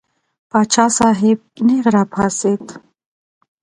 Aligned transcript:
پاچا 0.49 0.85
صاحب 0.97 1.39
نېغ 1.65 1.85
را 1.93 2.03
پاڅېد. 2.13 2.65